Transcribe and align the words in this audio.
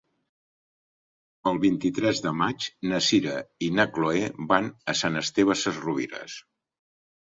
El 1.51 1.59
vint-i-tres 1.65 2.23
de 2.29 2.33
maig 2.41 2.71
na 2.93 3.03
Sira 3.11 3.37
i 3.69 3.71
na 3.79 3.89
Chloé 3.95 4.27
van 4.57 4.75
a 4.97 5.01
Sant 5.05 5.25
Esteve 5.27 5.63
Sesrovires. 5.65 6.45